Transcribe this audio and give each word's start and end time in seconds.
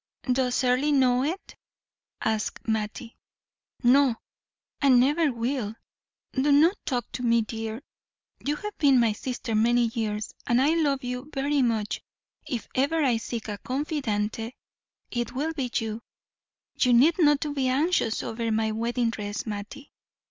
"Does 0.23 0.63
Earle 0.63 0.91
know 0.91 1.21
it?" 1.23 1.55
asked 2.21 2.67
Mattie. 2.67 3.15
"No, 3.83 4.15
and 4.81 4.99
never 4.99 5.31
will. 5.31 5.75
Do 6.33 6.51
not 6.51 6.75
talk 6.87 7.11
to 7.11 7.21
me, 7.21 7.43
dear; 7.43 7.83
you 8.43 8.55
have 8.55 8.75
been 8.79 8.99
my 8.99 9.13
sister 9.13 9.53
many 9.53 9.91
years, 9.93 10.33
and 10.47 10.59
I 10.59 10.69
love 10.73 11.03
you 11.03 11.29
very 11.31 11.61
much; 11.61 12.01
if 12.47 12.67
ever 12.73 13.03
I 13.03 13.17
seek 13.17 13.47
a 13.47 13.59
confidante 13.59 14.55
it 15.11 15.33
will 15.33 15.53
be 15.53 15.69
you. 15.75 16.01
You 16.79 16.93
need 16.93 17.17
not 17.19 17.45
be 17.53 17.67
anxious 17.67 18.23
over 18.23 18.51
my 18.51 18.71
wedding 18.71 19.11
dress, 19.11 19.45
Mattie. 19.45 19.91